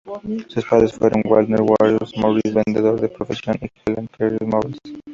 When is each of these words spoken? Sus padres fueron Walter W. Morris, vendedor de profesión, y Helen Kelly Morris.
Sus 0.47 0.65
padres 0.65 0.93
fueron 0.93 1.21
Walter 1.25 1.57
W. 1.59 1.99
Morris, 2.17 2.51
vendedor 2.55 2.99
de 2.99 3.07
profesión, 3.09 3.55
y 3.61 3.69
Helen 3.85 4.07
Kelly 4.17 4.47
Morris. 4.47 4.79